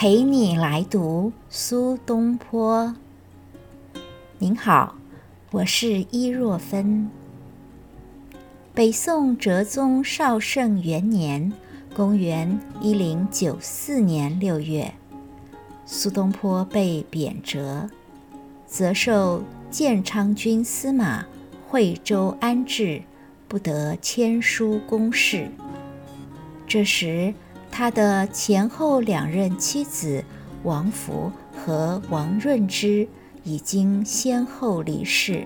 [0.00, 2.94] 陪你来读苏东坡。
[4.38, 4.94] 您好，
[5.50, 7.10] 我是伊若芬。
[8.72, 11.52] 北宋哲宗绍圣元年
[11.96, 14.94] （公元一零九四年六月），
[15.84, 17.90] 苏东坡被贬谪，
[18.68, 21.26] 则受建昌军司马
[21.66, 23.02] 惠州安置，
[23.48, 25.50] 不得签书公事。
[26.68, 27.34] 这时，
[27.70, 30.24] 他的前后两任妻子
[30.64, 33.06] 王弗和王润之
[33.44, 35.44] 已经先后离世，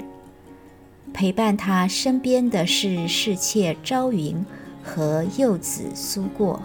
[1.12, 4.44] 陪伴他身边的是侍妾朝云
[4.82, 6.62] 和幼子苏过。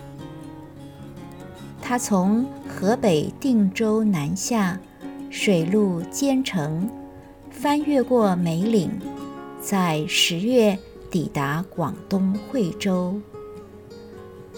[1.82, 4.80] 他从河北定州南下，
[5.30, 6.90] 水路兼程，
[7.52, 8.92] 翻越过梅岭，
[9.62, 10.78] 在十月
[11.12, 13.20] 抵达广东惠州。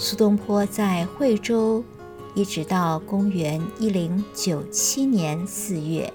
[0.02, 1.84] 苏东坡在惠州
[2.34, 6.14] 一直到公元一零九七年四月，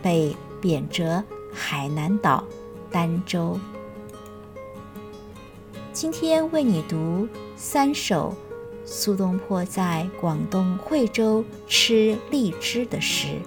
[0.00, 1.20] 被贬谪
[1.52, 2.44] 海南岛
[2.92, 3.58] 儋州。
[5.92, 8.32] 今天为你读三首
[8.84, 13.40] 苏东坡在广东惠州吃荔枝的诗。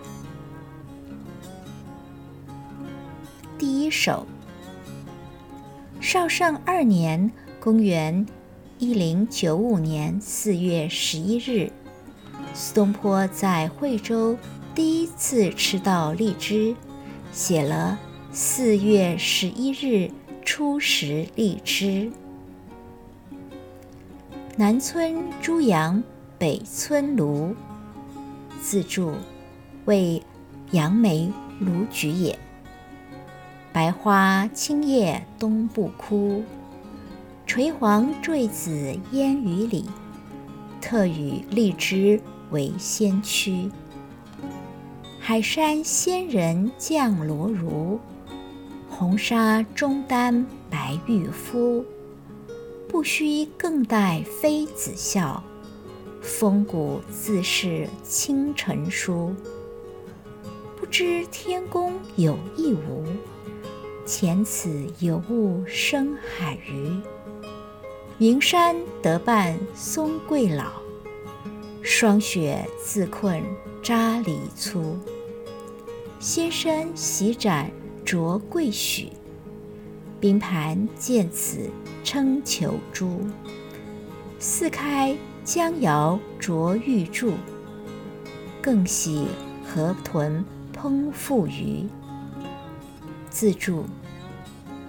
[3.57, 4.27] 第一首，
[6.02, 8.27] 绍圣二年，公元。
[8.80, 11.72] 一零九五年四月十一日，
[12.53, 14.38] 苏东坡在惠州
[14.75, 16.75] 第一次吃到荔枝，
[17.31, 17.97] 写了
[18.31, 20.11] “四月十一日
[20.45, 22.11] 初食荔枝”。
[24.56, 26.03] 南村朱杨，
[26.38, 27.56] 北村卢。
[28.62, 29.12] 自注：
[29.86, 30.22] 为
[30.69, 32.38] 杨梅、卢橘也。
[33.73, 36.44] 白花青叶东不枯。
[37.48, 39.86] 垂黄坠子烟雨里，
[40.81, 43.72] 特与荔枝为先驱。
[45.17, 47.98] 海山仙人降罗襦，
[48.90, 51.86] 红纱中丹白玉肤。
[52.90, 55.41] 不须更待妃子笑，
[56.22, 59.34] 风骨自是清晨书。
[60.78, 63.06] 不知天公有意无？
[64.06, 67.00] 遣此有物生海鱼。
[68.19, 70.72] 云山得伴松桂老，
[71.83, 73.44] 霜雪自困
[73.83, 74.97] 扎篱粗。
[76.19, 77.69] 仙山洗盏
[78.03, 79.09] 酌桂许，
[80.19, 81.69] 冰盘见此
[82.03, 83.22] 称求珠。
[84.39, 87.35] 四开江肴酌玉柱，
[88.59, 89.27] 更喜
[89.63, 90.44] 河豚
[90.75, 91.85] 烹富鱼。
[93.29, 93.85] 自注：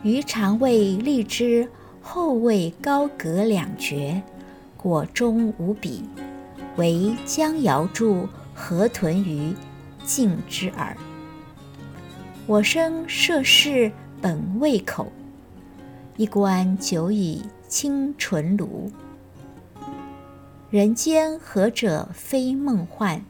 [0.02, 1.68] 鱼肠味荔枝。
[2.10, 4.22] 后味高阁两绝，
[4.78, 6.08] 果中无比，
[6.76, 9.54] 唯江瑶柱、河豚鱼
[10.06, 10.96] 尽之耳。
[12.46, 13.92] 我生涉世
[14.22, 15.12] 本未口，
[16.16, 18.90] 一观久已清纯炉。
[20.70, 23.22] 人间何者非梦幻？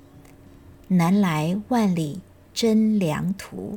[0.87, 2.21] 南来万里
[2.55, 3.77] 真良图。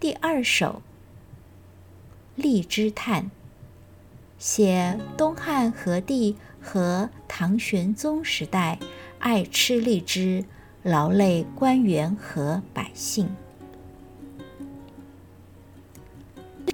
[0.00, 0.82] 第二首。
[2.38, 3.24] 《荔枝叹》
[4.38, 8.78] 写东汉和帝和唐玄宗时代
[9.18, 10.44] 爱吃荔枝，
[10.84, 13.28] 劳累官员和百姓。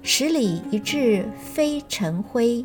[0.03, 2.63] 十里一至飞尘灰，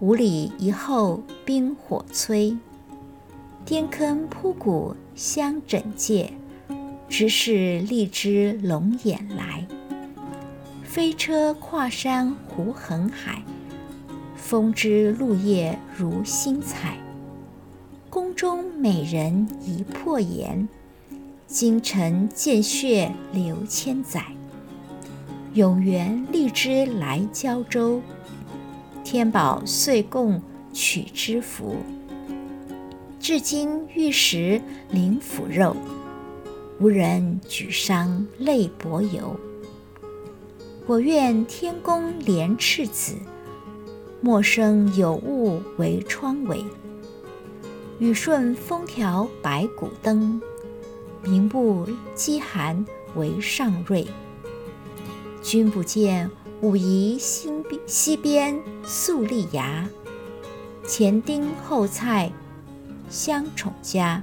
[0.00, 2.58] 五里一后冰火摧。
[3.64, 6.32] 颠坑铺谷相枕藉，
[7.08, 9.64] 直是荔枝龙眼来。
[10.90, 13.44] 飞车跨山湖横海，
[14.34, 16.98] 风枝露叶如新彩。
[18.10, 20.68] 宫中美人已破颜，
[21.46, 24.24] 京城见血流千载。
[25.54, 28.02] 永元荔枝来交州，
[29.04, 30.42] 天宝岁贡
[30.72, 31.76] 取之福。
[33.20, 34.60] 至今玉石
[34.90, 35.76] 临腐肉，
[36.80, 39.38] 无人举觞泪薄油。
[40.90, 43.14] 我愿天公怜赤子，
[44.20, 46.64] 莫生有物为窗帷。
[48.00, 50.42] 雨顺风调百谷登，
[51.22, 52.84] 民不饥寒
[53.14, 54.04] 为上瑞。
[55.40, 56.28] 君不见，
[56.60, 59.88] 武夷新西边粟粒芽，
[60.84, 62.32] 前丁后菜
[63.08, 64.20] 相宠佳。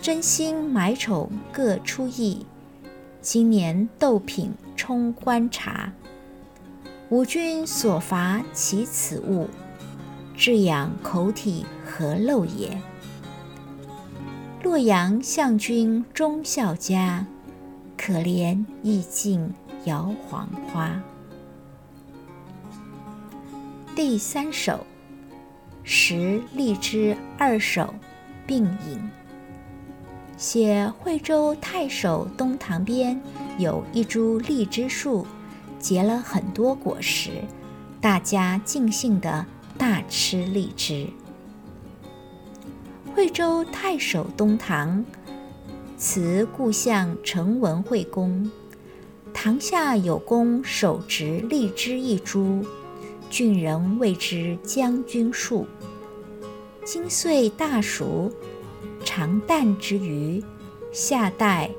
[0.00, 2.46] 真心买宠各出意。
[3.30, 5.92] 今年斗品充观察，
[7.10, 9.50] 吾君所伐其此物，
[10.34, 12.80] 至养口体何陋也？
[14.62, 17.26] 洛阳相君忠孝家，
[17.98, 19.52] 可怜意境
[19.84, 20.98] 摇黄花。
[23.94, 24.86] 第三首，
[25.84, 27.94] 十荔枝二首
[28.46, 29.17] 并引。
[30.38, 33.20] 写惠州太守东堂边
[33.58, 35.26] 有一株荔枝树，
[35.80, 37.42] 结了很多果实，
[38.00, 39.44] 大家尽兴地
[39.76, 41.08] 大吃荔枝。
[43.12, 45.04] 惠州太守东堂，
[45.96, 48.48] 辞故乡成文惠公，
[49.34, 52.64] 堂下有公手植荔枝一株。
[53.28, 55.66] 郡人谓之将军树，
[56.84, 58.32] 今岁大熟，
[59.10, 60.44] 长啖之余，
[60.92, 61.70] 下带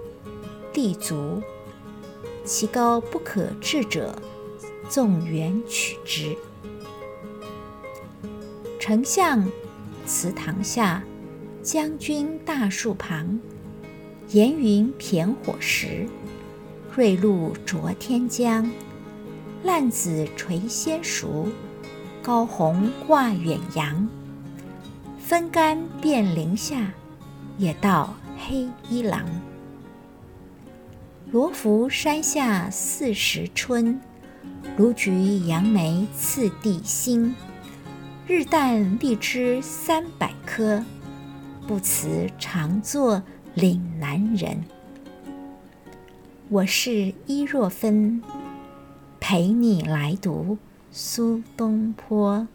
[0.74, 1.40] 地足，
[2.44, 4.20] 其高不可至者，
[4.90, 6.36] 纵远取之。
[8.80, 9.48] 丞相
[10.08, 11.04] 祠堂下，
[11.62, 13.40] 将军大树旁，
[14.30, 16.08] 严云骈火石，
[16.96, 18.68] 瑞露灼天江。
[19.62, 21.48] 烂子垂先熟，
[22.24, 24.10] 高红挂远扬。
[25.20, 26.92] 分甘遍林下，
[27.60, 29.26] 也道黑衣郎。
[31.30, 34.00] 罗浮山下四时春，
[34.78, 37.36] 卢橘杨梅次第新。
[38.26, 40.84] 日啖荔枝三百颗，
[41.68, 43.22] 不辞长作
[43.56, 44.64] 岭南人。
[46.48, 48.24] 我是伊若芬。
[49.20, 50.58] 陪你来读
[50.92, 52.48] 苏东坡。